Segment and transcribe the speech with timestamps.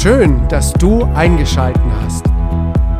[0.00, 2.24] Schön, dass du eingeschalten hast.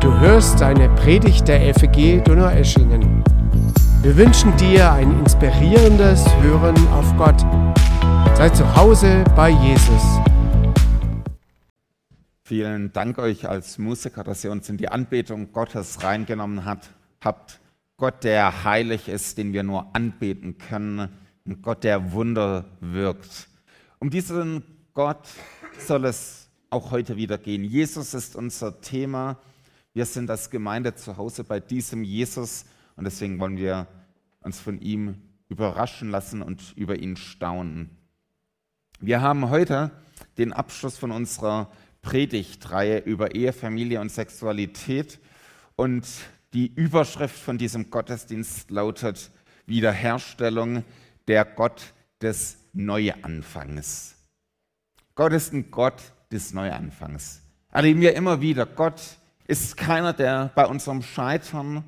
[0.01, 3.23] Du hörst eine Predigt der FEG Donaueschingen.
[4.01, 7.39] Wir wünschen dir ein inspirierendes Hören auf Gott.
[8.35, 10.03] Sei zu Hause bei Jesus.
[12.43, 16.89] Vielen Dank euch als Musiker, dass ihr uns in die Anbetung Gottes reingenommen hat,
[17.23, 17.61] habt.
[17.95, 21.07] Gott, der heilig ist, den wir nur anbeten können.
[21.47, 23.47] Ein Gott, der Wunder wirkt.
[23.99, 24.63] Um diesen
[24.93, 25.29] Gott
[25.77, 26.38] soll es
[26.69, 27.63] auch heute wieder gehen.
[27.63, 29.39] Jesus ist unser Thema.
[29.93, 32.65] Wir sind als Gemeinde zu Hause bei diesem Jesus
[32.95, 33.87] und deswegen wollen wir
[34.41, 37.89] uns von ihm überraschen lassen und über ihn staunen.
[38.99, 39.91] Wir haben heute
[40.37, 45.19] den Abschluss von unserer Predigtreihe über Ehe, Familie und Sexualität
[45.75, 46.05] und
[46.53, 49.31] die Überschrift von diesem Gottesdienst lautet
[49.65, 50.83] Wiederherstellung
[51.27, 54.15] der Gott des Neuanfangs.
[55.15, 57.41] Gott ist ein Gott, des Neuanfangs.
[57.71, 59.01] Erleben wir immer wieder, Gott
[59.47, 61.83] ist keiner, der bei unserem Scheitern,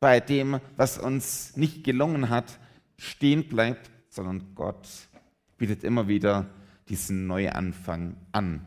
[0.00, 2.58] bei dem, was uns nicht gelungen hat,
[2.98, 4.88] stehen bleibt, sondern Gott
[5.56, 6.46] bietet immer wieder
[6.88, 8.64] diesen Neuanfang an.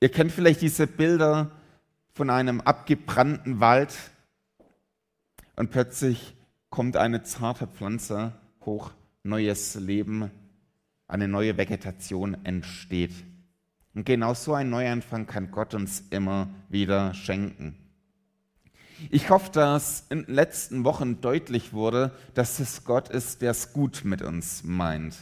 [0.00, 1.50] Ihr kennt vielleicht diese Bilder
[2.12, 3.94] von einem abgebrannten Wald
[5.56, 6.34] und plötzlich
[6.70, 8.32] kommt eine zarte Pflanze
[8.64, 8.90] hoch,
[9.22, 10.30] neues Leben,
[11.08, 13.12] eine neue Vegetation entsteht.
[13.96, 17.78] Und genau so ein Neuanfang kann Gott uns immer wieder schenken.
[19.08, 23.72] Ich hoffe, dass in den letzten Wochen deutlich wurde, dass es Gott ist, der es
[23.72, 25.16] gut mit uns meint.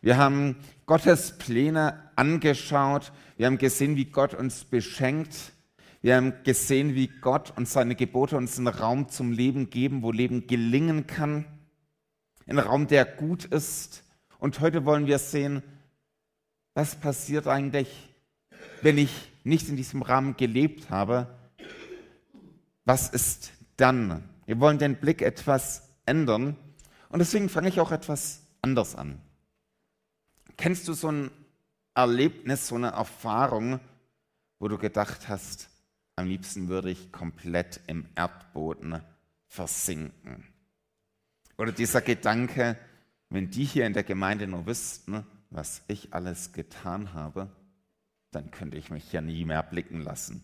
[0.00, 0.54] Wir haben
[0.86, 5.50] Gottes Pläne angeschaut, wir haben gesehen, wie Gott uns beschenkt,
[6.00, 10.12] wir haben gesehen, wie Gott und seine Gebote uns einen Raum zum Leben geben, wo
[10.12, 11.46] Leben gelingen kann,
[12.46, 14.04] ein Raum, der gut ist.
[14.38, 15.64] Und heute wollen wir sehen,
[16.74, 17.88] was passiert eigentlich,
[18.82, 21.28] wenn ich nicht in diesem Rahmen gelebt habe?
[22.84, 24.28] Was ist dann?
[24.46, 26.56] Wir wollen den Blick etwas ändern
[27.08, 29.20] und deswegen fange ich auch etwas anders an.
[30.56, 31.30] Kennst du so ein
[31.94, 33.80] Erlebnis, so eine Erfahrung,
[34.58, 35.68] wo du gedacht hast,
[36.16, 39.00] am liebsten würde ich komplett im Erdboden
[39.46, 40.44] versinken?
[41.56, 42.76] Oder dieser Gedanke,
[43.30, 47.48] wenn die hier in der Gemeinde nur wüssten, was ich alles getan habe,
[48.30, 50.42] dann könnte ich mich ja nie mehr blicken lassen.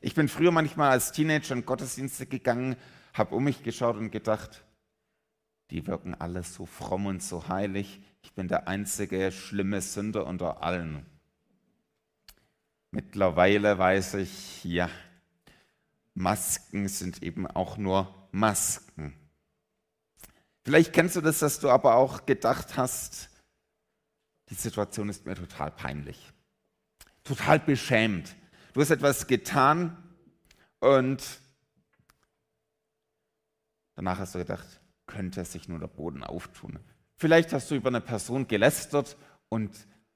[0.00, 2.76] Ich bin früher manchmal als Teenager in Gottesdienste gegangen,
[3.14, 4.64] habe um mich geschaut und gedacht,
[5.70, 8.02] die wirken alle so fromm und so heilig.
[8.22, 11.06] Ich bin der einzige schlimme Sünder unter allen.
[12.90, 14.90] Mittlerweile weiß ich, ja,
[16.14, 19.14] Masken sind eben auch nur Masken.
[20.62, 23.30] Vielleicht kennst du das, dass du aber auch gedacht hast,
[24.54, 26.32] die Situation ist mir total peinlich,
[27.24, 28.36] total beschämt.
[28.72, 29.96] Du hast etwas getan
[30.78, 31.40] und
[33.96, 36.78] danach hast du gedacht, könnte sich nur der Boden auftun.
[37.16, 39.16] Vielleicht hast du über eine Person gelästert
[39.48, 39.72] und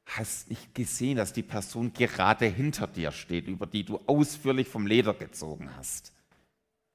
[0.07, 4.87] hast nicht gesehen, dass die Person gerade hinter dir steht, über die du ausführlich vom
[4.87, 6.13] Leder gezogen hast.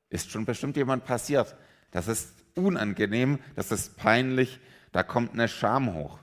[0.10, 1.56] Ist schon bestimmt jemand passiert.
[1.92, 4.60] Das ist unangenehm, das ist peinlich,
[4.92, 6.23] da kommt eine Scham hoch.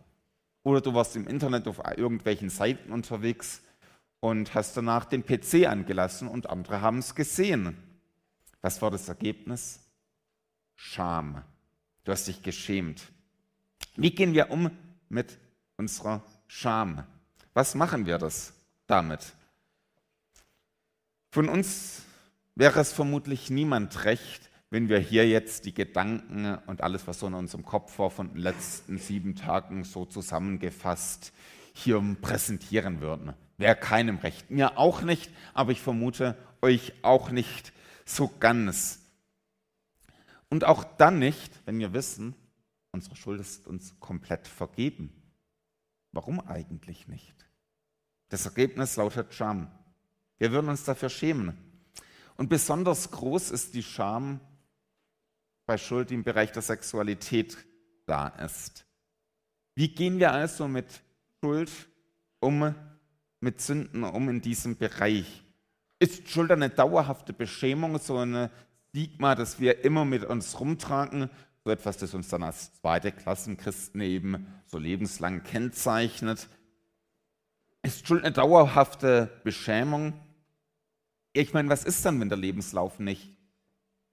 [0.63, 3.63] Oder du warst im Internet auf irgendwelchen Seiten unterwegs
[4.21, 7.77] und hast danach den PC angelassen und andere haben es gesehen.
[8.61, 9.81] Was war das Ergebnis?
[10.75, 11.43] Scham.
[12.05, 13.03] Du hast dich geschämt.
[13.97, 14.71] Wie gehen wir um
[15.09, 15.39] mit
[15.77, 17.05] unserer Scham?
[17.55, 18.53] Was machen wir das
[18.87, 19.35] damit?
[21.31, 22.03] Von uns
[22.55, 27.27] wäre es vermutlich niemand recht, wenn wir hier jetzt die Gedanken und alles, was so
[27.27, 31.33] in unserem Kopf war, von den letzten sieben Tagen so zusammengefasst
[31.75, 33.35] hier präsentieren würden.
[33.59, 34.51] Wäre keinem recht.
[34.51, 37.73] Mir auch nicht, aber ich vermute euch auch nicht
[38.05, 39.01] so ganz.
[40.49, 42.35] Und auch dann nicht, wenn wir wissen,
[42.93, 45.13] unsere Schuld ist uns komplett vergeben.
[46.13, 47.35] Warum eigentlich nicht?
[48.29, 49.69] Das Ergebnis lautet Scham.
[50.39, 51.59] Wir würden uns dafür schämen.
[52.37, 54.41] Und besonders groß ist die Scham
[55.71, 57.57] bei Schuld, die im Bereich der Sexualität
[58.05, 58.85] da ist.
[59.77, 61.01] Wie gehen wir also mit
[61.39, 61.71] Schuld
[62.41, 62.75] um,
[63.39, 65.45] mit Sünden um in diesem Bereich?
[66.01, 68.51] Ist Schuld eine dauerhafte Beschämung, so ein
[68.89, 71.31] Stigma, das wir immer mit uns rumtragen,
[71.65, 76.49] so etwas, das uns dann als zweite Klassenchristen eben so lebenslang kennzeichnet?
[77.83, 80.15] Ist Schuld eine dauerhafte Beschämung?
[81.33, 83.40] Ich meine, was ist dann, wenn der Lebenslauf nicht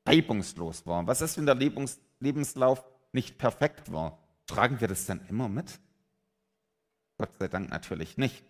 [0.07, 1.06] reibungslos war.
[1.07, 4.18] Was ist, wenn der Lebens Lebenslauf nicht perfekt war?
[4.48, 5.80] Tragen wir das dann immer mit?
[7.18, 8.44] Gott sei Dank natürlich nicht.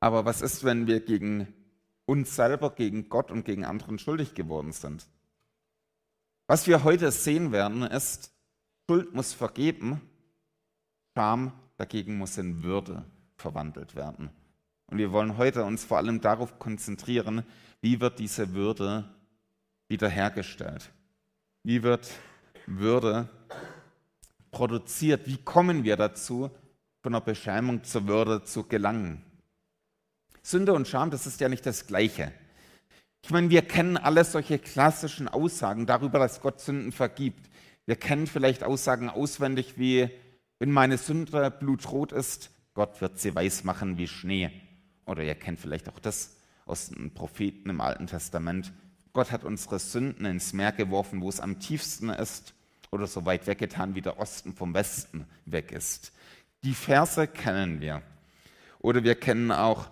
[0.00, 1.52] Aber was ist, wenn wir gegen
[2.06, 5.06] uns selber, gegen Gott und gegen anderen schuldig geworden sind?
[6.46, 8.32] Was wir heute sehen werden, ist,
[8.88, 10.00] Schuld muss vergeben,
[11.16, 13.04] Scham dagegen muss in Würde
[13.36, 14.30] verwandelt werden.
[14.86, 17.44] Und wir wollen heute uns vor allem darauf konzentrieren,
[17.80, 19.08] wie wird diese Würde
[19.92, 20.90] wiederhergestellt?
[21.62, 22.10] Wie wird
[22.66, 23.28] Würde
[24.50, 25.26] produziert?
[25.26, 26.50] Wie kommen wir dazu,
[27.02, 29.22] von der Beschämung zur Würde zu gelangen?
[30.42, 32.32] Sünde und Scham, das ist ja nicht das Gleiche.
[33.24, 37.48] Ich meine, wir kennen alle solche klassischen Aussagen darüber, dass Gott Sünden vergibt.
[37.86, 40.10] Wir kennen vielleicht Aussagen auswendig wie,
[40.58, 44.50] wenn meine Sünde blutrot ist, Gott wird sie weiß machen wie Schnee.
[45.04, 48.72] Oder ihr kennt vielleicht auch das aus den Propheten im Alten Testament.
[49.12, 52.54] Gott hat unsere Sünden ins Meer geworfen, wo es am tiefsten ist,
[52.90, 56.12] oder so weit weggetan, wie der Osten vom Westen weg ist.
[56.62, 58.02] Die Verse kennen wir.
[58.80, 59.88] Oder wir kennen auch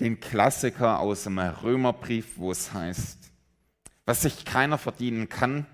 [0.00, 3.18] den Klassiker aus dem Römerbrief, wo es heißt,
[4.06, 5.66] was sich keiner verdienen kann,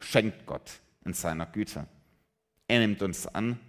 [0.00, 1.86] schenkt Gott in seiner Güte.
[2.66, 3.60] Er nimmt uns an,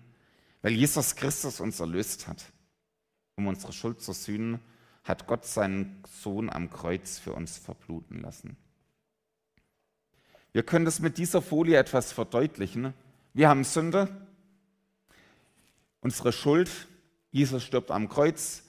[0.61, 2.43] weil Jesus Christus uns erlöst hat.
[3.35, 4.59] Um unsere Schuld zu sühnen,
[5.05, 8.57] hat Gott seinen Sohn am Kreuz für uns verbluten lassen.
[10.51, 12.93] Wir können das mit dieser Folie etwas verdeutlichen.
[13.33, 14.09] Wir haben Sünde,
[16.01, 16.69] unsere Schuld,
[17.31, 18.63] Jesus stirbt am Kreuz,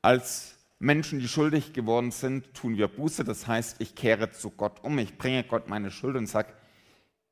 [0.00, 3.22] als Menschen, die schuldig geworden sind, tun wir Buße.
[3.24, 4.98] Das heißt, ich kehre zu Gott um.
[4.98, 6.52] Ich bringe Gott meine Schuld und sage,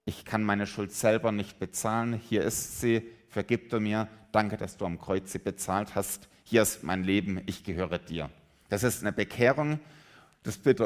[0.04, 2.14] ich kann meine Schuld selber nicht bezahlen.
[2.14, 3.02] Hier ist sie.
[3.28, 4.08] Vergib du mir.
[4.32, 6.28] Danke, dass du am Kreuz sie bezahlt hast.
[6.44, 7.40] Hier ist mein Leben.
[7.46, 8.30] Ich gehöre dir.
[8.70, 9.78] Das ist eine Bekehrung.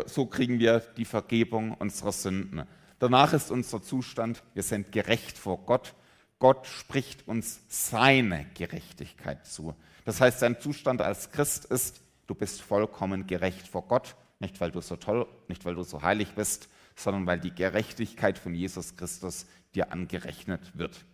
[0.06, 2.64] So kriegen wir die Vergebung unserer Sünden.
[2.98, 5.94] Danach ist unser Zustand, wir sind gerecht vor Gott.
[6.40, 9.76] Gott spricht uns seine Gerechtigkeit zu.
[10.04, 14.70] Das heißt, sein Zustand als Christ ist, du bist vollkommen gerecht vor Gott, nicht weil
[14.70, 18.96] du so toll, nicht weil du so heilig bist, sondern weil die Gerechtigkeit von Jesus
[18.96, 21.04] Christus dir angerechnet wird.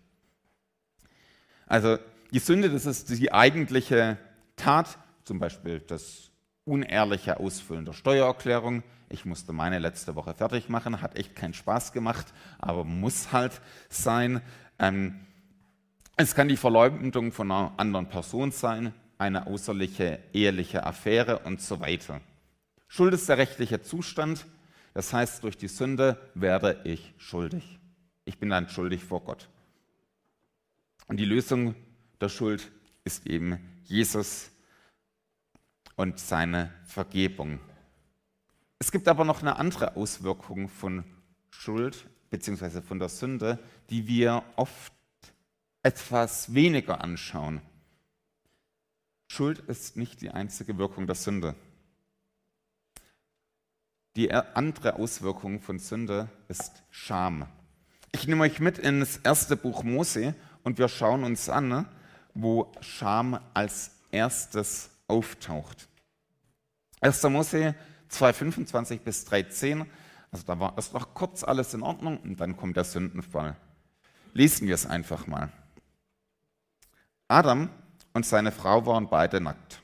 [1.66, 1.98] Also
[2.32, 4.18] die Sünde, das ist die eigentliche
[4.56, 6.29] Tat, zum Beispiel das
[6.64, 8.82] unehrliche Ausfüllen der Steuererklärung.
[9.08, 13.60] Ich musste meine letzte Woche fertig machen, hat echt keinen Spaß gemacht, aber muss halt
[13.88, 14.40] sein.
[14.78, 15.26] Ähm,
[16.16, 21.80] es kann die Verleumdung von einer anderen Person sein, eine außerliche eheliche Affäre und so
[21.80, 22.20] weiter.
[22.88, 24.46] Schuld ist der rechtliche Zustand,
[24.94, 27.78] das heißt, durch die Sünde werde ich schuldig.
[28.24, 29.48] Ich bin dann schuldig vor Gott.
[31.06, 31.74] Und die Lösung
[32.20, 32.70] der Schuld
[33.04, 34.49] ist eben Jesus
[36.00, 37.60] und seine Vergebung.
[38.78, 41.04] Es gibt aber noch eine andere Auswirkung von
[41.50, 42.80] Schuld bzw.
[42.80, 43.58] von der Sünde,
[43.90, 44.94] die wir oft
[45.82, 47.60] etwas weniger anschauen.
[49.26, 51.54] Schuld ist nicht die einzige Wirkung der Sünde.
[54.16, 57.46] Die andere Auswirkung von Sünde ist Scham.
[58.12, 61.86] Ich nehme euch mit ins erste Buch Mose und wir schauen uns an,
[62.32, 65.89] wo Scham als erstes auftaucht.
[67.00, 67.22] 1.
[67.24, 67.74] Mose
[68.10, 69.86] 2,25 bis 3,10.
[70.32, 73.56] Also da war erst noch kurz alles in Ordnung und dann kommt der Sündenfall.
[74.32, 75.50] Lesen wir es einfach mal.
[77.28, 77.70] Adam
[78.12, 79.82] und seine Frau waren beide nackt,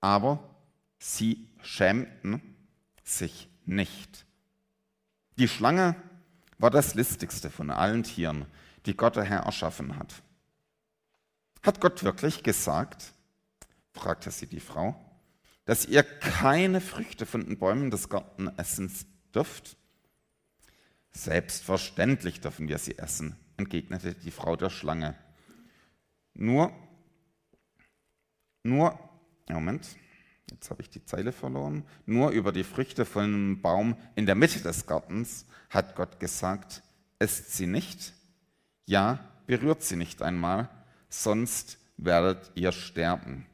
[0.00, 0.38] aber
[0.98, 2.40] sie schämten
[3.02, 4.26] sich nicht.
[5.38, 5.96] Die Schlange
[6.58, 8.46] war das listigste von allen Tieren,
[8.86, 10.22] die Gott der Herr erschaffen hat.
[11.62, 13.12] Hat Gott wirklich gesagt,
[13.92, 14.94] fragte sie die Frau,
[15.66, 18.90] dass ihr keine Früchte von den Bäumen des Garten essen
[19.34, 19.76] dürft?
[21.12, 25.14] Selbstverständlich dürfen wir sie essen, entgegnete die Frau der Schlange.
[26.34, 26.72] Nur,
[28.62, 28.98] nur,
[29.48, 29.96] Moment,
[30.50, 31.84] jetzt habe ich die Zeile verloren.
[32.04, 36.82] Nur über die Früchte von einem Baum in der Mitte des Gartens hat Gott gesagt,
[37.18, 38.12] esst sie nicht,
[38.84, 40.68] ja, berührt sie nicht einmal,
[41.08, 43.46] sonst werdet ihr sterben.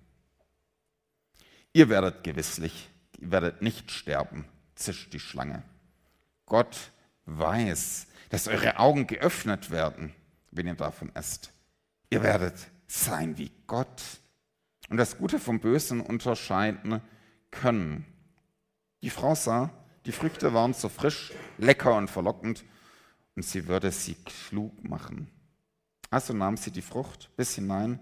[1.73, 5.63] Ihr werdet gewisslich, ihr werdet nicht sterben, zischt die Schlange.
[6.47, 6.93] Gott
[7.25, 10.15] weiß, dass eure Augen geöffnet werden,
[10.51, 11.53] wenn ihr davon esst.
[12.11, 12.55] Ihr werdet
[12.87, 14.03] sein wie Gott
[14.91, 17.01] und das Gute vom Bösen unterscheiden
[17.51, 18.05] können.
[19.03, 19.71] Die Frau sah,
[20.05, 22.65] die Früchte waren so frisch, lecker und verlockend
[23.35, 25.31] und sie würde sie klug machen.
[26.11, 27.99] Also nahm sie die Frucht bis hinein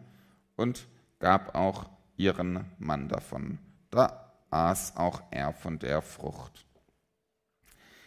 [0.56, 0.88] und
[1.20, 1.88] gab auch
[2.20, 3.58] ihren Mann davon.
[3.90, 6.66] Da aß auch er von der Frucht.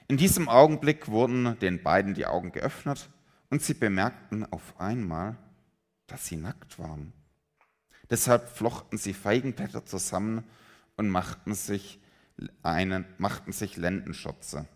[0.07, 3.09] In diesem Augenblick wurden den beiden die Augen geöffnet
[3.49, 5.37] und sie bemerkten auf einmal,
[6.07, 7.13] dass sie nackt waren.
[8.09, 10.43] Deshalb flochten sie Feigenblätter zusammen
[10.97, 11.99] und machten sich,
[12.61, 14.67] einen, machten sich Lendenschürze.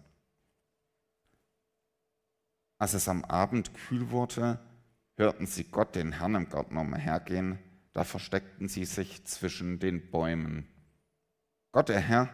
[2.79, 4.59] Als es am Abend kühl wurde,
[5.17, 7.59] hörten sie Gott, den Herrn im Garten umhergehen,
[7.97, 10.67] da versteckten sie sich zwischen den Bäumen.
[11.71, 12.29] Gott, der Herr,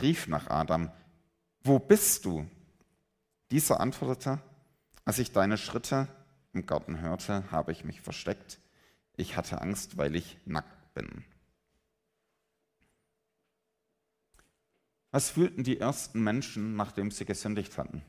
[0.00, 0.92] rief nach Adam,
[1.64, 2.48] wo bist du?
[3.50, 4.40] Dieser antwortete,
[5.04, 6.06] als ich deine Schritte
[6.52, 8.60] im Garten hörte, habe ich mich versteckt.
[9.16, 11.24] Ich hatte Angst, weil ich nackt bin.
[15.10, 18.04] Was fühlten die ersten Menschen, nachdem sie gesündigt hatten?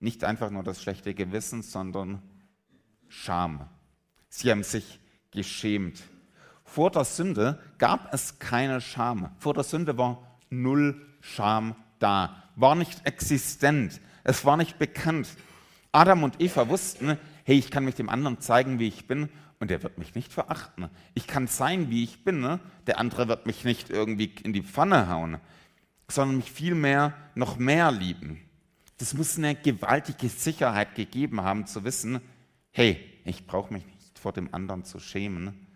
[0.00, 2.20] Nicht einfach nur das schlechte Gewissen, sondern
[3.06, 3.70] Scham.
[4.28, 6.02] Sie haben sich geschämt.
[6.64, 9.30] Vor der Sünde gab es keine Scham.
[9.38, 15.28] Vor der Sünde war null Scham da, war nicht existent, es war nicht bekannt.
[15.92, 19.28] Adam und Eva wussten, hey, ich kann mich dem anderen zeigen, wie ich bin,
[19.60, 20.88] und er wird mich nicht verachten.
[21.14, 22.60] Ich kann sein, wie ich bin, ne?
[22.86, 25.38] der andere wird mich nicht irgendwie in die Pfanne hauen,
[26.08, 28.40] sondern mich vielmehr noch mehr lieben.
[28.98, 32.20] Das muss eine gewaltige Sicherheit gegeben haben, zu wissen,
[32.70, 35.66] hey, ich brauche mich nicht vor dem anderen zu schämen.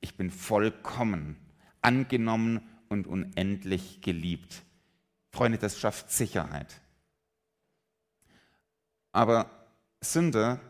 [0.00, 1.36] Ich bin vollkommen
[1.80, 4.62] angenommen und unendlich geliebt.
[5.30, 6.80] Freunde, das schafft Sicherheit.
[9.12, 9.50] Aber
[10.00, 10.60] Sünde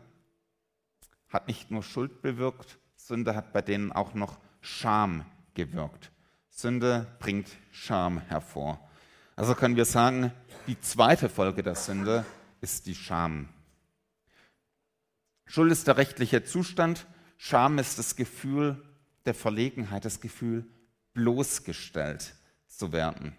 [1.28, 5.24] hat nicht nur Schuld bewirkt, Sünde hat bei denen auch noch Scham
[5.54, 6.10] gewirkt.
[6.48, 8.78] Sünde bringt Scham hervor.
[9.34, 10.32] Also können wir sagen,
[10.66, 12.24] die zweite Folge der Sünde
[12.60, 13.48] ist die Scham.
[15.52, 17.06] Schuld ist der rechtliche Zustand,
[17.36, 18.82] Scham ist das Gefühl
[19.26, 20.64] der Verlegenheit, das Gefühl,
[21.12, 22.36] bloßgestellt
[22.68, 23.36] zu werden.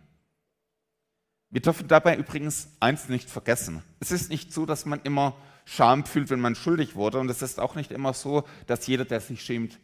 [1.49, 3.81] Wir dürfen dabei übrigens eins nicht vergessen.
[3.99, 7.17] Es ist nicht so, dass man immer Scham fühlt, wenn man schuldig wurde.
[7.19, 9.79] Und es ist auch nicht immer so, dass jeder, der sich schämt,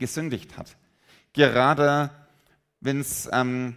[0.00, 0.76] gesündigt hat.
[1.32, 2.10] Gerade
[2.80, 3.76] wenn es ähm,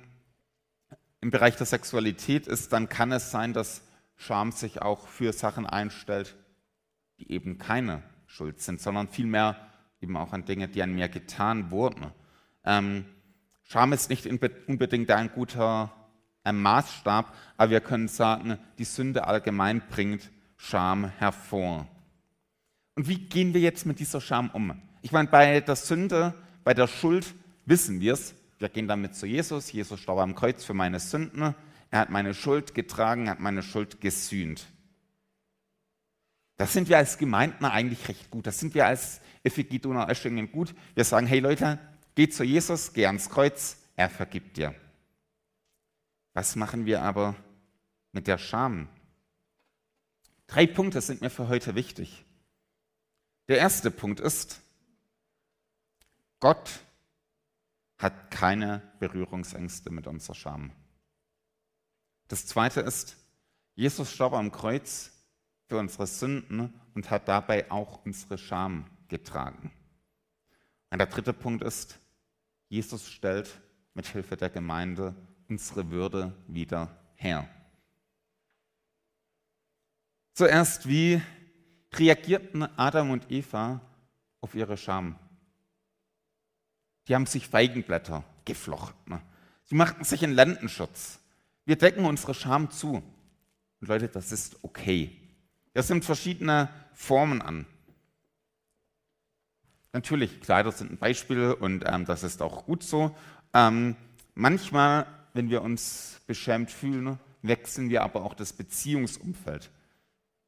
[1.21, 3.83] im Bereich der Sexualität ist, dann kann es sein, dass
[4.15, 6.35] Scham sich auch für Sachen einstellt,
[7.19, 9.55] die eben keine Schuld sind, sondern vielmehr
[10.01, 12.07] eben auch an Dinge, die an mir getan wurden.
[12.63, 13.05] Ähm,
[13.63, 15.91] Scham ist nicht unbedingt ein guter
[16.45, 21.87] ein Maßstab, aber wir können sagen, die Sünde allgemein bringt Scham hervor.
[22.95, 24.79] Und wie gehen wir jetzt mit dieser Scham um?
[25.01, 27.33] Ich meine, bei der Sünde, bei der Schuld
[27.65, 28.35] wissen wir es.
[28.59, 29.71] Wir gehen damit zu Jesus.
[29.71, 31.55] Jesus starb am Kreuz für meine Sünden.
[31.91, 34.65] Er hat meine Schuld getragen, hat meine Schuld gesühnt.
[36.57, 38.47] Das sind wir als Gemeinden eigentlich recht gut.
[38.47, 40.73] Das sind wir als FEG Donau-Eschingen gut.
[40.93, 41.79] Wir sagen, hey Leute,
[42.15, 44.73] geh zu Jesus, geh ans Kreuz, er vergibt dir.
[46.33, 47.35] Was machen wir aber
[48.11, 48.87] mit der Scham?
[50.47, 52.23] Drei Punkte sind mir für heute wichtig.
[53.47, 54.61] Der erste Punkt ist,
[56.39, 56.79] Gott
[57.97, 60.71] hat keine Berührungsängste mit unserer Scham.
[62.27, 63.17] Das zweite ist,
[63.75, 65.11] Jesus starb am Kreuz
[65.67, 69.71] für unsere Sünden und hat dabei auch unsere Scham getragen.
[70.91, 71.99] Und der dritte Punkt ist,
[72.69, 73.61] Jesus stellt
[73.93, 75.15] mit Hilfe der Gemeinde
[75.49, 77.49] unsere Würde wieder her.
[80.33, 81.21] Zuerst, wie
[81.93, 83.81] reagierten Adam und Eva
[84.41, 85.17] auf ihre Scham?
[87.07, 89.21] Die haben sich Feigenblätter geflochten.
[89.63, 91.19] Sie machten sich einen Lendenschutz.
[91.65, 93.01] Wir decken unsere Scham zu.
[93.81, 95.24] Und Leute, das ist okay.
[95.75, 97.67] Das nimmt verschiedene Formen an.
[99.93, 103.15] Natürlich, Kleider sind ein Beispiel und ähm, das ist auch gut so.
[103.53, 103.95] Ähm,
[104.33, 105.05] manchmal
[105.35, 109.69] wenn wir uns beschämt fühlen, wechseln wir aber auch das Beziehungsumfeld.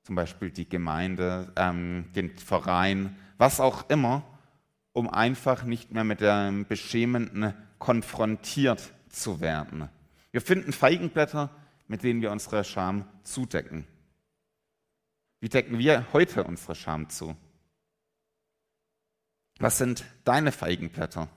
[0.04, 4.24] Zum Beispiel die Gemeinde, ähm, den Verein, was auch immer,
[4.94, 9.90] um einfach nicht mehr mit dem Beschämenden konfrontiert zu werden.
[10.32, 11.50] Wir finden Feigenblätter,
[11.90, 13.86] mit denen wir unsere Scham zudecken.
[15.40, 17.36] Wie decken wir heute unsere Scham zu?
[19.60, 21.30] Was sind deine Feigenblätter?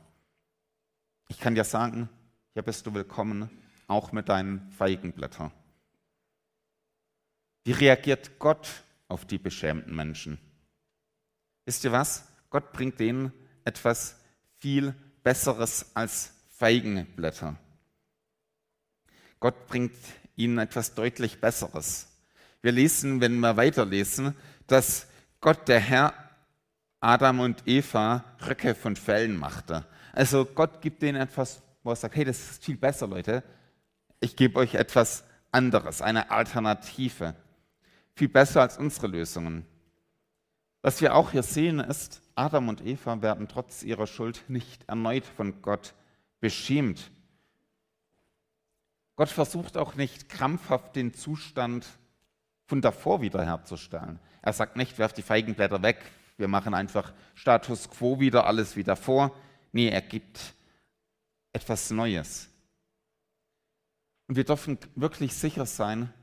[1.29, 2.09] Ich kann dir sagen,
[2.55, 3.51] hier bist du willkommen,
[3.87, 5.53] auch mit deinen Feigenblättern.
[7.65, 10.39] Wie reagiert Gott auf die beschämten Menschen?
[11.67, 12.27] Wisst ihr was?
[12.49, 13.33] Gott bringt denen
[13.65, 14.17] etwas
[14.59, 17.57] viel Besseres als Feigenblätter.
[19.41, 19.97] Gott bringt
[20.37, 22.10] ihnen etwas deutlich Besseres.
[22.63, 24.35] Wir lesen, wenn wir weiterlesen,
[24.67, 25.07] dass
[25.41, 26.15] Gott, der Herr,
[27.01, 29.87] Adam und Eva Röcke von Fellen machte.
[30.13, 33.43] Also Gott gibt ihnen etwas wo er sagt, hey, das ist viel besser, Leute.
[34.21, 37.35] Ich gebe euch etwas anderes, eine Alternative.
[38.15, 39.67] Viel besser als unsere Lösungen.
[40.83, 45.25] Was wir auch hier sehen ist, Adam und Eva werden trotz ihrer Schuld nicht erneut
[45.25, 45.95] von Gott
[46.41, 47.11] beschämt.
[49.17, 51.87] Gott versucht auch nicht krampfhaft den Zustand
[52.71, 54.21] von davor wiederherzustellen.
[54.43, 55.99] Er sagt nicht, werft die Feigenblätter weg,
[56.37, 59.37] wir machen einfach Status quo wieder, alles wie davor.
[59.73, 60.55] Nee, er gibt
[61.53, 62.49] etwas Neues.
[64.29, 66.15] Und wir dürfen wirklich sicher sein,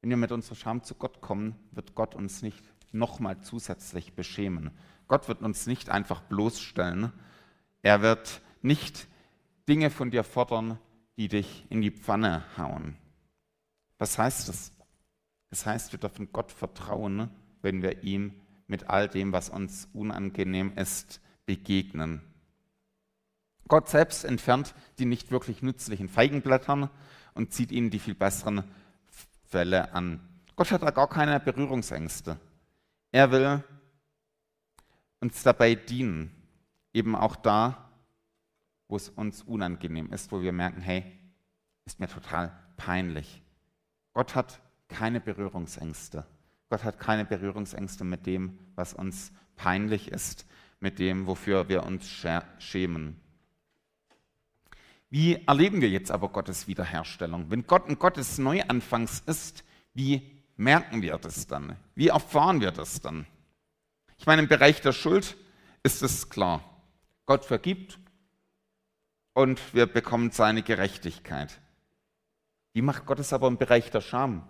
[0.00, 2.62] wenn wir mit unserer Scham zu Gott kommen, wird Gott uns nicht
[2.92, 4.70] nochmal zusätzlich beschämen.
[5.08, 7.12] Gott wird uns nicht einfach bloßstellen.
[7.82, 9.08] Er wird nicht
[9.68, 10.78] Dinge von dir fordern,
[11.16, 12.96] die dich in die Pfanne hauen.
[14.00, 14.72] Was heißt das?
[15.50, 17.28] Das heißt, wir dürfen Gott vertrauen,
[17.60, 18.32] wenn wir ihm
[18.66, 22.22] mit all dem, was uns unangenehm ist, begegnen.
[23.68, 26.88] Gott selbst entfernt die nicht wirklich nützlichen Feigenblättern
[27.34, 28.64] und zieht ihnen die viel besseren
[29.50, 30.18] Fälle an.
[30.56, 32.40] Gott hat da gar keine Berührungsängste.
[33.12, 33.62] Er will
[35.20, 36.34] uns dabei dienen,
[36.94, 37.90] eben auch da,
[38.88, 41.04] wo es uns unangenehm ist, wo wir merken, hey,
[41.84, 43.42] ist mir total peinlich.
[44.12, 46.26] Gott hat keine Berührungsängste.
[46.68, 50.46] Gott hat keine Berührungsängste mit dem, was uns peinlich ist,
[50.78, 52.08] mit dem, wofür wir uns
[52.58, 53.20] schämen.
[55.10, 57.50] Wie erleben wir jetzt aber Gottes Wiederherstellung?
[57.50, 61.76] Wenn Gott ein Gottes Neuanfangs ist, wie merken wir das dann?
[61.96, 63.26] Wie erfahren wir das dann?
[64.18, 65.36] Ich meine, im Bereich der Schuld
[65.82, 66.62] ist es klar.
[67.26, 67.98] Gott vergibt
[69.32, 71.60] und wir bekommen seine Gerechtigkeit.
[72.72, 74.46] Wie macht Gott es aber im Bereich der Scham?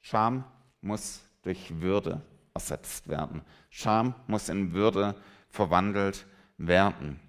[0.00, 0.44] Scham
[0.80, 2.22] muss durch Würde
[2.54, 3.42] ersetzt werden.
[3.70, 5.14] Scham muss in Würde
[5.48, 6.26] verwandelt
[6.56, 7.20] werden.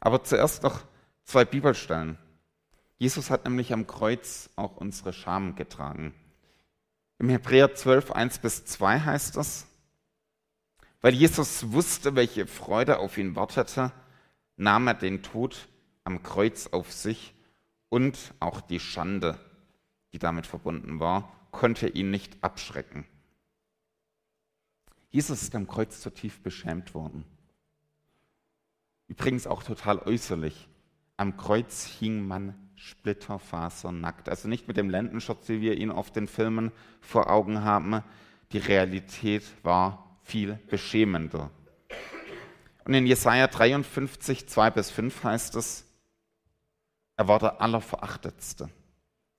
[0.00, 0.82] Aber zuerst noch
[1.24, 2.18] zwei Bibelstellen.
[2.98, 6.14] Jesus hat nämlich am Kreuz auch unsere Scham getragen.
[7.18, 9.66] Im Hebräer 12, 1 bis 2 heißt es,
[11.00, 13.92] weil Jesus wusste, welche Freude auf ihn wartete,
[14.56, 15.68] nahm er den Tod
[16.04, 17.33] am Kreuz auf sich
[17.94, 19.38] und auch die Schande,
[20.12, 23.06] die damit verbunden war, konnte ihn nicht abschrecken.
[25.10, 27.24] Jesus ist am Kreuz zu tief beschämt worden.
[29.06, 30.68] Übrigens auch total äußerlich.
[31.16, 34.28] Am Kreuz hing man splitterfasernackt.
[34.28, 38.02] Also nicht mit dem Lendenschutz, wie wir ihn auf den Filmen vor Augen haben.
[38.50, 41.52] Die Realität war viel beschämender.
[42.84, 45.86] Und in Jesaja 53, 2 bis 5 heißt es,
[47.16, 48.70] er war der Allerverachtetste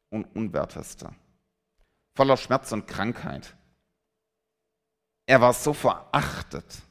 [0.10, 1.14] und Unwerteste,
[2.16, 3.56] voller Schmerz und Krankheit.
[5.26, 6.84] Er war so verachtet,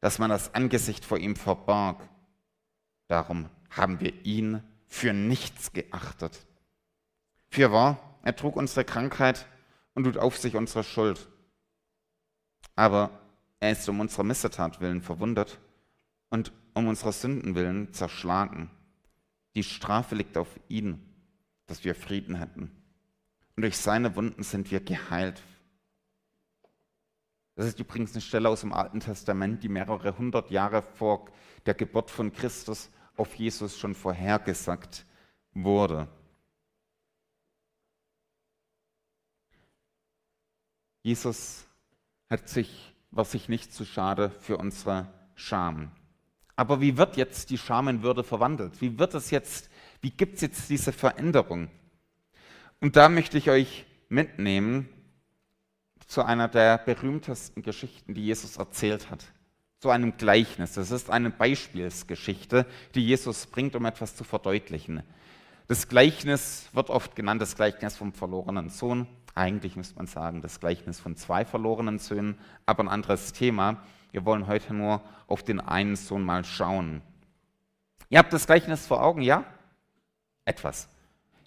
[0.00, 2.08] dass man das Angesicht vor ihm verbarg.
[3.08, 6.46] Darum haben wir ihn für nichts geachtet.
[7.50, 9.46] Für wahr, er trug unsere Krankheit
[9.94, 11.28] und lud auf sich unsere Schuld.
[12.76, 13.10] Aber
[13.60, 15.58] er ist um unserer Missetat willen verwundet
[16.30, 18.70] und um unserer Sünden willen zerschlagen.
[19.54, 21.04] Die Strafe liegt auf ihn,
[21.66, 22.70] dass wir Frieden hätten.
[23.56, 25.42] Und durch seine Wunden sind wir geheilt.
[27.56, 31.28] Das ist übrigens eine Stelle aus dem Alten Testament, die mehrere hundert Jahre vor
[31.66, 35.04] der Geburt von Christus auf Jesus schon vorhergesagt
[35.52, 36.08] wurde.
[41.02, 41.66] Jesus
[42.30, 45.90] hat sich, war sich nicht zu schade für unsere Scham.
[46.58, 48.80] Aber wie wird jetzt die Scham in Würde verwandelt?
[48.80, 51.70] Wie wird es jetzt, wie gibt es jetzt diese Veränderung?
[52.80, 54.88] Und da möchte ich euch mitnehmen
[56.08, 59.24] zu einer der berühmtesten Geschichten, die Jesus erzählt hat.
[59.78, 60.72] Zu einem Gleichnis.
[60.72, 62.66] Das ist eine Beispielsgeschichte,
[62.96, 65.04] die Jesus bringt, um etwas zu verdeutlichen.
[65.68, 69.06] Das Gleichnis wird oft genannt, das Gleichnis vom verlorenen Sohn.
[69.36, 73.84] Eigentlich müsste man sagen, das Gleichnis von zwei verlorenen Söhnen, aber ein anderes Thema.
[74.10, 77.02] Wir wollen heute nur auf den einen Sohn mal schauen.
[78.08, 79.44] Ihr habt das Gleichnis vor Augen, ja?
[80.44, 80.88] Etwas.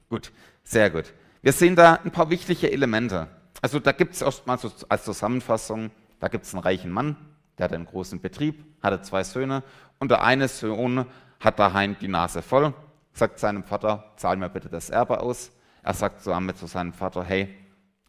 [0.09, 0.31] Gut,
[0.63, 1.13] sehr gut.
[1.41, 3.27] Wir sehen da ein paar wichtige Elemente.
[3.61, 7.15] Also da gibt es erstmal als Zusammenfassung, da gibt es einen reichen Mann,
[7.57, 9.63] der hat einen großen Betrieb, hatte zwei Söhne
[9.99, 11.05] und der eine Sohn
[11.39, 12.73] hat daheim die Nase voll,
[13.13, 15.51] sagt seinem Vater, zahl mir bitte das Erbe aus.
[15.83, 17.55] Er sagt damit zu seinem Vater, hey,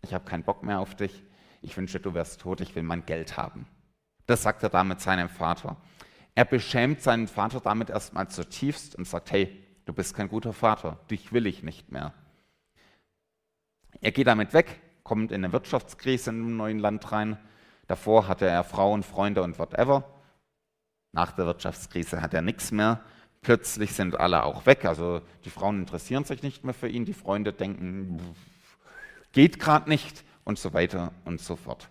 [0.02, 1.22] ich habe keinen Bock mehr auf dich,
[1.62, 3.66] ich wünsche, du wärst tot, ich will mein Geld haben.
[4.26, 5.76] Das sagt er damit seinem Vater.
[6.34, 10.98] Er beschämt seinen Vater damit erstmal zutiefst und sagt, hey, du bist kein guter Vater,
[11.10, 12.14] dich will ich nicht mehr.
[14.00, 17.36] Er geht damit weg, kommt in eine Wirtschaftskrise in einem neuen Land rein.
[17.86, 20.04] Davor hatte er Frauen, Freunde und whatever.
[21.12, 23.00] Nach der Wirtschaftskrise hat er nichts mehr.
[23.42, 24.84] Plötzlich sind alle auch weg.
[24.84, 27.04] Also die Frauen interessieren sich nicht mehr für ihn.
[27.04, 28.18] Die Freunde denken,
[29.32, 30.24] geht gerade nicht.
[30.44, 31.88] und so weiter und so fort.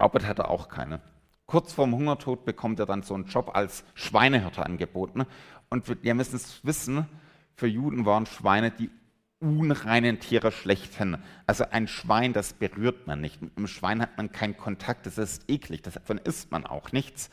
[0.00, 1.00] Arbeit hat er auch keine.
[1.46, 5.24] Kurz vorm Hungertod bekommt er dann so einen Job als Schweinehirte angeboten.
[5.70, 7.06] Und wir müssen es wissen,
[7.54, 8.90] für Juden waren Schweine die
[9.40, 11.18] unreinen Tiere schlechthin.
[11.46, 13.40] Also ein Schwein, das berührt man nicht.
[13.40, 17.30] Mit einem Schwein hat man keinen Kontakt, das ist eklig, davon isst man auch nichts.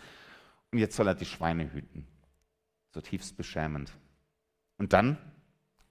[0.71, 2.07] Und jetzt soll er die Schweine hüten.
[2.91, 3.91] Zutiefst beschämend.
[4.77, 5.17] Und dann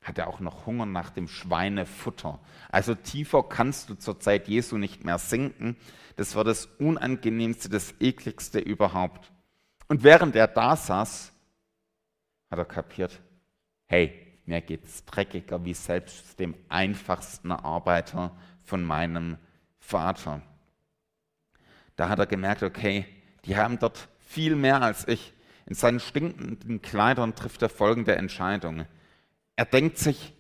[0.05, 2.39] hat er auch noch Hunger nach dem Schweinefutter.
[2.71, 5.77] Also tiefer kannst du zur Zeit Jesu nicht mehr sinken.
[6.17, 9.33] Das war das Unangenehmste, das Ekligste überhaupt.
[9.89, 11.33] Und während er da saß,
[12.51, 13.21] hat er kapiert,
[13.87, 14.13] hey,
[14.45, 19.39] mir geht's dreckiger wie selbst dem einfachsten Arbeiter von meinem
[19.79, 20.43] Vater.
[21.97, 23.07] Da hat er gemerkt, okay,
[23.47, 25.33] die haben dort viel mehr als ich.
[25.67, 28.85] In seinen stinkenden Kleidern trifft er folgende Entscheidung.
[29.57, 30.33] Er denkt sich,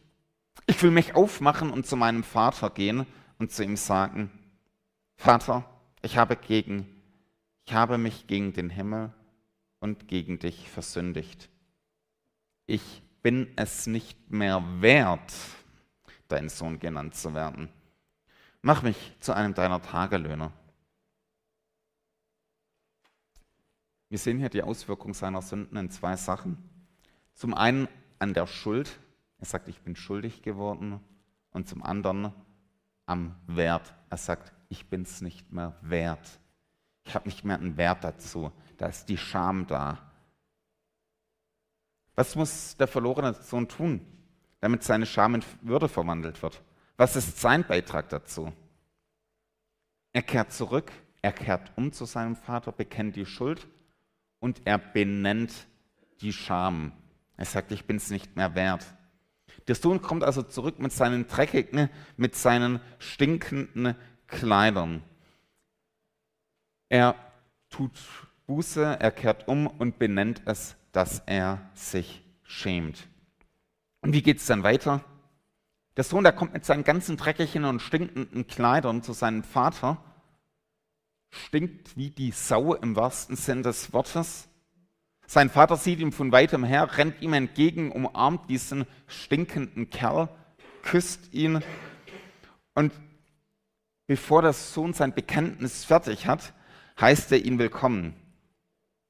[0.66, 3.06] ich will mich aufmachen und zu meinem Vater gehen
[3.38, 4.30] und zu ihm sagen,
[5.16, 5.64] Vater,
[6.02, 6.88] ich habe, gegen,
[7.66, 9.12] ich habe mich gegen den Himmel
[9.80, 11.48] und gegen dich versündigt.
[12.66, 15.32] Ich bin es nicht mehr wert,
[16.28, 17.68] dein Sohn genannt zu werden.
[18.62, 20.52] Mach mich zu einem deiner Tagelöhner.
[24.08, 26.56] Wir sehen hier die Auswirkung seiner Sünden in zwei Sachen.
[27.34, 28.98] Zum einen an der Schuld.
[29.44, 31.00] Er sagt, ich bin schuldig geworden.
[31.50, 32.32] Und zum anderen
[33.04, 33.94] am Wert.
[34.08, 36.40] Er sagt, ich bin es nicht mehr wert.
[37.04, 38.50] Ich habe nicht mehr einen Wert dazu.
[38.78, 39.98] Da ist die Scham da.
[42.14, 44.00] Was muss der verlorene Sohn tun,
[44.60, 46.62] damit seine Scham in Würde verwandelt wird?
[46.96, 48.50] Was ist sein Beitrag dazu?
[50.14, 53.68] Er kehrt zurück, er kehrt um zu seinem Vater, bekennt die Schuld
[54.40, 55.66] und er benennt
[56.22, 56.92] die Scham.
[57.36, 58.86] Er sagt, ich bin es nicht mehr wert.
[59.66, 63.96] Der Sohn kommt also zurück mit seinen dreckigen, mit seinen stinkenden
[64.26, 65.02] Kleidern.
[66.88, 67.14] Er
[67.70, 67.92] tut
[68.46, 73.08] Buße, er kehrt um und benennt es, dass er sich schämt.
[74.00, 75.02] Und wie geht es dann weiter?
[75.96, 80.02] Der Sohn, der kommt mit seinen ganzen dreckigen und stinkenden Kleidern zu seinem Vater,
[81.30, 84.48] stinkt wie die Sau im wahrsten Sinn des Wortes.
[85.26, 90.28] Sein Vater sieht ihn von weitem her, rennt ihm entgegen, umarmt diesen stinkenden Kerl,
[90.82, 91.62] küsst ihn
[92.74, 92.92] und
[94.06, 96.52] bevor der Sohn sein Bekenntnis fertig hat,
[97.00, 98.14] heißt er ihn willkommen.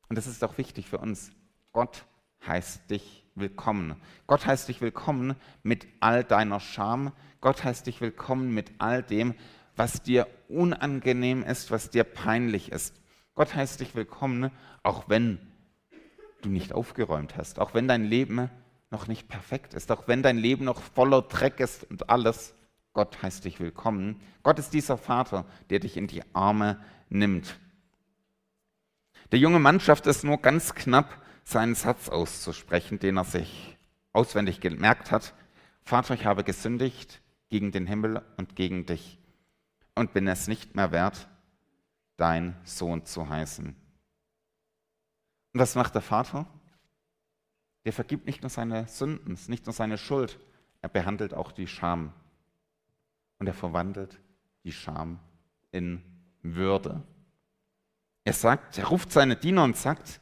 [0.09, 1.33] Und das ist auch wichtig für uns.
[1.73, 2.05] Gott
[2.47, 3.97] heißt dich willkommen.
[4.27, 7.13] Gott heißt dich willkommen mit all deiner Scham.
[7.41, 9.35] Gott heißt dich willkommen mit all dem,
[9.77, 12.95] was dir unangenehm ist, was dir peinlich ist.
[13.35, 14.53] Gott heißt dich willkommen,
[14.85, 15.39] auch wenn
[16.45, 18.51] du nicht aufgeräumt hast, auch wenn dein Leben
[18.91, 22.55] noch nicht perfekt ist, auch wenn dein Leben noch voller Dreck ist und alles.
[22.93, 24.21] Gott heißt dich willkommen.
[24.43, 26.79] Gott ist dieser Vater, der dich in die Arme
[27.09, 27.59] nimmt.
[29.33, 33.77] Der junge Mann schafft es nur ganz knapp, seinen Satz auszusprechen, den er sich
[34.13, 35.35] auswendig gemerkt hat.
[35.83, 39.19] Vater, ich habe gesündigt gegen den Himmel und gegen dich
[39.95, 41.29] und bin es nicht mehr wert,
[42.17, 43.75] dein Sohn zu heißen.
[45.55, 46.47] Und was macht der Vater?
[47.85, 50.39] Der vergibt nicht nur seine Sünden, nicht nur seine Schuld,
[50.83, 52.13] er behandelt auch die Scham.
[53.39, 54.21] Und er verwandelt
[54.65, 55.21] die Scham
[55.71, 56.03] in
[56.43, 57.03] Würde.
[58.25, 60.21] Er sagt, er ruft seine Diener und sagt,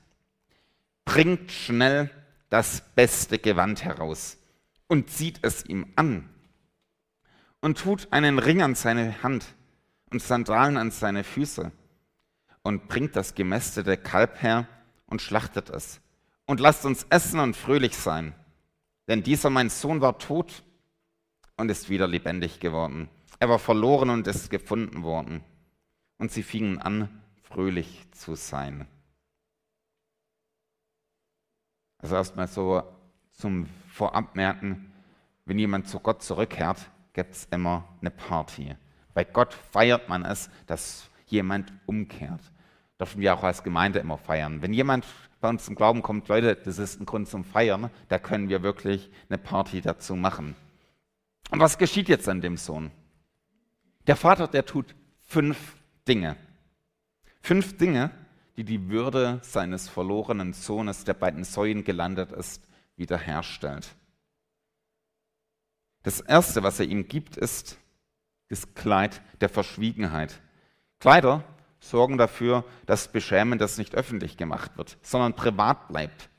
[1.05, 2.11] bringt schnell
[2.51, 4.39] das beste Gewand heraus
[4.87, 6.29] und zieht es ihm an
[7.61, 9.55] und tut einen Ring an seine Hand
[10.11, 11.73] und Sandalen an seine Füße
[12.63, 14.69] und bringt das gemästete Kalb her
[15.13, 16.01] und schlachtet es.
[16.47, 18.35] Und lasst uns essen und fröhlich sein.
[19.07, 20.65] Denn dieser mein Sohn war tot
[21.57, 23.09] und ist wieder lebendig geworden.
[23.39, 25.45] Er war verloren und ist gefunden worden.
[26.19, 27.09] Und sie fingen an,
[27.43, 28.87] fröhlich zu sein.
[31.99, 32.83] Also erstmal so
[33.33, 34.93] zum Vorabmerken,
[35.45, 38.75] wenn jemand zu Gott zurückkehrt, gibt es immer eine Party.
[39.13, 42.41] Bei Gott feiert man es, dass jemand umkehrt.
[43.03, 44.63] Dürfen wir auch als Gemeinde immer feiern.
[44.63, 45.05] Wenn jemand
[45.41, 48.63] bei uns zum Glauben kommt, Leute, das ist ein Grund zum Feiern, da können wir
[48.63, 50.55] wirklich eine Party dazu machen.
[51.51, 52.93] Und was geschieht jetzt an dem Sohn?
[54.07, 55.75] Der Vater, der tut fünf
[56.07, 56.37] Dinge.
[57.41, 58.13] Fünf Dinge,
[58.57, 63.97] die die Würde seines verlorenen Sohnes, der bei den Säuen gelandet ist, wiederherstellt.
[66.05, 67.79] Das Erste, was er ihm gibt, ist
[68.49, 70.41] das Kleid der Verschwiegenheit.
[71.01, 71.43] Kleider
[71.83, 76.31] sorgen dafür, dass Beschämendes nicht öffentlich gemacht wird, sondern privat bleibt.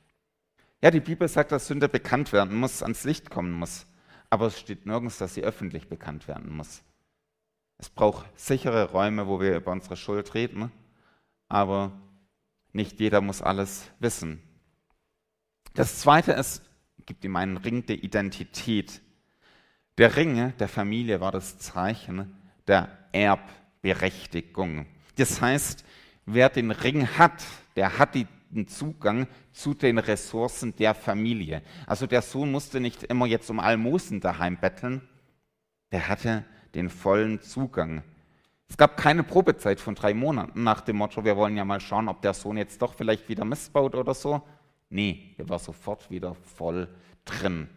[0.81, 3.85] Ja, die Bibel sagt, dass Sünde bekannt werden muss, ans Licht kommen muss.
[4.29, 6.81] Aber es steht nirgends, dass sie öffentlich bekannt werden muss.
[7.77, 10.71] Es braucht sichere Räume, wo wir über unsere Schuld reden,
[11.49, 11.91] aber
[12.71, 14.41] nicht jeder muss alles wissen.
[15.73, 16.63] Das zweite ist,
[17.05, 19.01] gibt ihm einen Ring der Identität.
[19.97, 22.35] Der Ring der Familie war das Zeichen
[22.67, 24.85] der Erbberechtigung.
[25.15, 25.83] Das heißt,
[26.25, 27.43] wer den Ring hat,
[27.75, 31.61] der hat den Zugang zu den Ressourcen der Familie.
[31.87, 35.01] Also der Sohn musste nicht immer jetzt um Almosen daheim betteln,
[35.91, 38.03] der hatte den vollen Zugang.
[38.67, 42.07] Es gab keine Probezeit von drei Monaten nach dem Motto, wir wollen ja mal schauen,
[42.07, 44.41] ob der Sohn jetzt doch vielleicht wieder missbaut oder so.
[44.89, 46.87] Nee, er war sofort wieder voll
[47.25, 47.69] drin.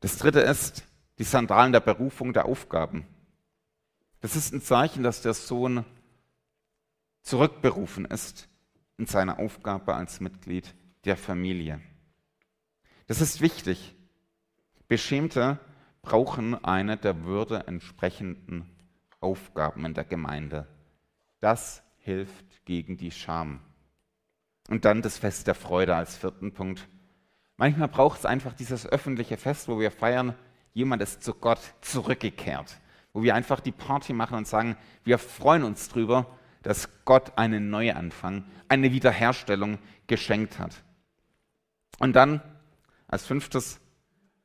[0.00, 0.84] Das dritte ist
[1.18, 3.06] die Sandalen der Berufung der Aufgaben.
[4.24, 5.84] Das ist ein Zeichen, dass der Sohn
[7.20, 8.48] zurückberufen ist
[8.96, 11.78] in seine Aufgabe als Mitglied der Familie.
[13.06, 13.94] Das ist wichtig.
[14.88, 15.60] Beschämte
[16.00, 18.66] brauchen eine der Würde entsprechenden
[19.20, 20.68] Aufgaben in der Gemeinde.
[21.40, 23.60] Das hilft gegen die Scham.
[24.70, 26.88] Und dann das Fest der Freude als vierten Punkt.
[27.58, 30.34] Manchmal braucht es einfach dieses öffentliche Fest, wo wir feiern,
[30.72, 32.80] jemand ist zu Gott zurückgekehrt.
[33.14, 36.26] Wo wir einfach die Party machen und sagen, wir freuen uns drüber,
[36.62, 40.82] dass Gott einen Neuanfang, eine Wiederherstellung geschenkt hat.
[41.98, 42.42] Und dann
[43.08, 43.80] als fünftes,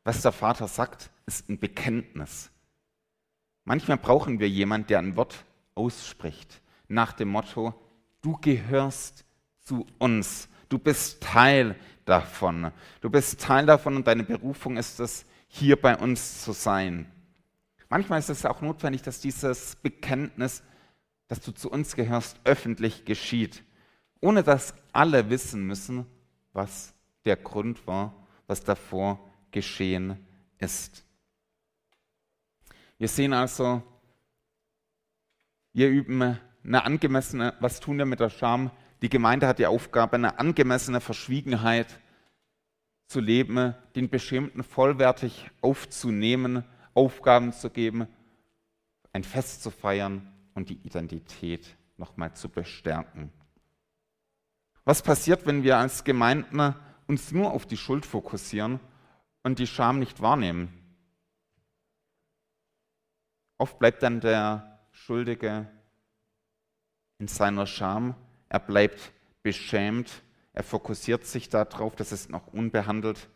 [0.03, 2.51] was der Vater sagt, ist ein Bekenntnis.
[3.65, 7.73] Manchmal brauchen wir jemanden, der ein Wort ausspricht, nach dem Motto,
[8.21, 9.25] du gehörst
[9.59, 15.25] zu uns, du bist Teil davon, du bist Teil davon und deine Berufung ist es,
[15.47, 17.11] hier bei uns zu sein.
[17.89, 20.63] Manchmal ist es auch notwendig, dass dieses Bekenntnis,
[21.27, 23.63] dass du zu uns gehörst, öffentlich geschieht,
[24.21, 26.05] ohne dass alle wissen müssen,
[26.53, 26.93] was
[27.25, 29.19] der Grund war, was davor
[29.51, 30.23] geschehen
[30.59, 31.03] ist.
[32.99, 33.81] Wir sehen also,
[35.73, 38.71] wir üben eine angemessene, was tun wir mit der Scham?
[39.01, 41.99] Die Gemeinde hat die Aufgabe, eine angemessene Verschwiegenheit
[43.07, 46.65] zu leben, den Beschämten vollwertig aufzunehmen,
[46.99, 48.09] Aufgaben zu geben,
[49.13, 53.31] ein Fest zu feiern und die Identität nochmal zu bestärken.
[54.83, 56.75] Was passiert, wenn wir als Gemeinden
[57.07, 58.81] uns nur auf die Schuld fokussieren
[59.43, 60.73] und die Scham nicht wahrnehmen?
[63.57, 65.71] Oft bleibt dann der Schuldige
[67.17, 68.13] in seiner Scham,
[68.49, 73.29] er bleibt beschämt, er fokussiert sich darauf, das ist noch unbehandelt.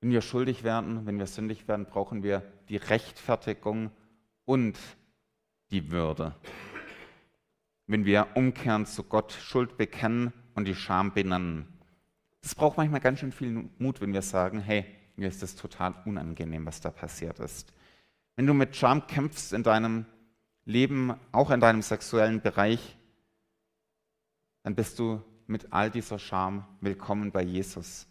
[0.00, 3.90] Wenn wir schuldig werden, wenn wir sündig werden, brauchen wir die Rechtfertigung
[4.46, 4.78] und
[5.70, 6.34] die Würde.
[7.86, 11.66] Wenn wir umkehren zu Gott, Schuld bekennen und die Scham benennen.
[12.40, 14.86] Das braucht manchmal ganz schön viel Mut, wenn wir sagen, hey,
[15.16, 17.74] mir ist das total unangenehm, was da passiert ist.
[18.36, 20.06] Wenn du mit Scham kämpfst in deinem
[20.64, 22.96] Leben, auch in deinem sexuellen Bereich,
[24.62, 28.09] dann bist du mit all dieser Scham willkommen bei Jesus.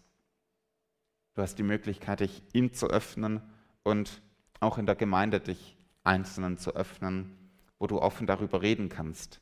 [1.39, 3.41] Du hast die Möglichkeit, dich ihm zu öffnen
[3.83, 4.21] und
[4.59, 7.33] auch in der Gemeinde dich Einzelnen zu öffnen,
[7.77, 9.39] wo du offen darüber reden kannst.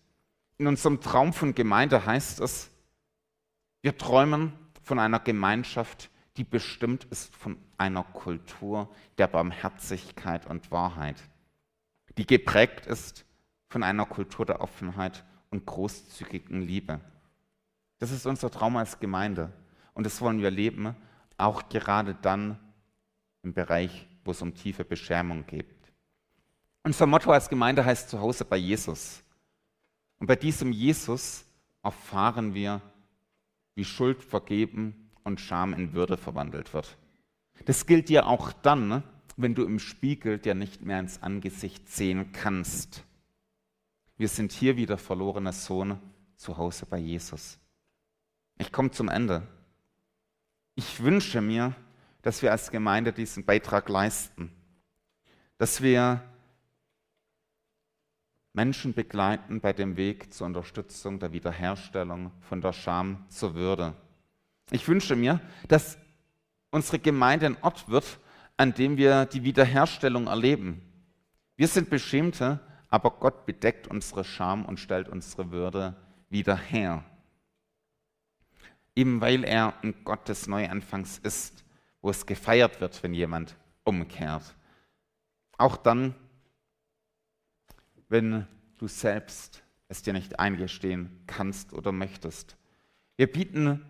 [0.60, 2.70] In unserem Traum von Gemeinde heißt es,
[3.82, 11.24] wir träumen von einer Gemeinschaft, die bestimmt ist von einer Kultur der Barmherzigkeit und Wahrheit,
[12.20, 13.26] die geprägt ist
[13.70, 17.02] von einer Kultur der Offenheit und großzügigen Liebe.
[17.98, 19.52] Das ist unser Traum als Gemeinde
[19.96, 20.96] und das wollen wir leben,
[21.38, 22.60] auch gerade dann
[23.43, 25.67] im Bereich, wo es um tiefe Beschämung geht.
[26.84, 29.23] Unser Motto als Gemeinde heißt Zuhause bei Jesus.
[30.19, 31.45] Und bei diesem Jesus
[31.84, 32.82] erfahren wir,
[33.76, 36.97] wie Schuld vergeben und Scham in Würde verwandelt wird.
[37.65, 39.04] Das gilt dir auch dann, ne,
[39.36, 43.04] wenn du im Spiegel dir nicht mehr ins Angesicht sehen kannst.
[44.17, 46.00] Wir sind hier wieder verlorener Sohn
[46.36, 47.60] zu Hause bei Jesus.
[48.58, 49.47] Ich komme zum Ende.
[50.80, 51.74] Ich wünsche mir,
[52.22, 54.52] dass wir als Gemeinde diesen Beitrag leisten,
[55.58, 56.22] dass wir
[58.54, 63.96] Menschen begleiten bei dem Weg zur Unterstützung der Wiederherstellung von der Scham zur Würde.
[64.70, 65.98] Ich wünsche mir, dass
[66.70, 68.20] unsere Gemeinde ein Ort wird,
[68.56, 70.84] an dem wir die Wiederherstellung erleben.
[71.56, 72.60] Wir sind Beschämte,
[72.90, 75.96] aber Gott bedeckt unsere Scham und stellt unsere Würde
[76.30, 77.04] wieder her.
[78.98, 81.64] Eben weil er ein Gott des Neuanfangs ist,
[82.02, 84.56] wo es gefeiert wird, wenn jemand umkehrt.
[85.56, 86.16] Auch dann,
[88.10, 88.48] wenn
[88.80, 92.58] du selbst es dir nicht eingestehen kannst oder möchtest.
[93.18, 93.86] Wir bieten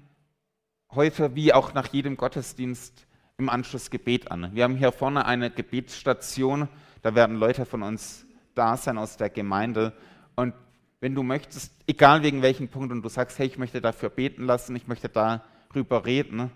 [0.92, 4.54] heute wie auch nach jedem Gottesdienst im Anschluss Gebet an.
[4.56, 6.68] Wir haben hier vorne eine Gebetsstation,
[7.02, 9.94] da werden Leute von uns da sein aus der Gemeinde.
[10.36, 10.54] Und
[11.00, 14.46] wenn du möchtest, egal wegen welchen Punkt, und du sagst, hey, ich möchte dafür beten
[14.46, 16.52] lassen, ich möchte darüber reden,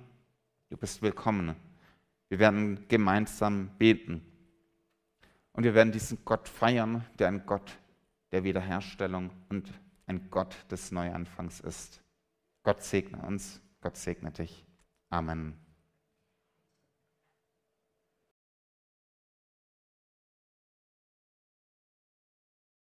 [0.69, 1.55] du bist willkommen.
[2.29, 4.25] Wir werden gemeinsam beten.
[5.53, 7.77] Und wir werden diesen Gott feiern, der ein Gott
[8.31, 9.69] der Wiederherstellung und
[10.07, 12.01] ein Gott des Neuanfangs ist.
[12.63, 14.65] Gott segne uns, Gott segne dich.
[15.09, 15.60] Amen.